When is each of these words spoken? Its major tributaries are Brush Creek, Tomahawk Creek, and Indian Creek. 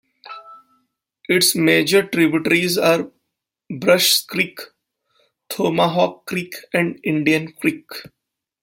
Its 1.29 1.55
major 1.55 2.01
tributaries 2.01 2.75
are 2.75 3.11
Brush 3.69 4.25
Creek, 4.25 4.59
Tomahawk 5.47 6.25
Creek, 6.25 6.55
and 6.73 6.99
Indian 7.03 7.51
Creek. 7.53 7.85